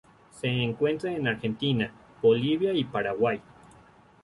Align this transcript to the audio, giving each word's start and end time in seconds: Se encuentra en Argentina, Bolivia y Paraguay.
Se 0.31 0.47
encuentra 0.47 1.11
en 1.11 1.27
Argentina, 1.27 1.93
Bolivia 2.23 2.73
y 2.73 2.83
Paraguay. 2.85 3.39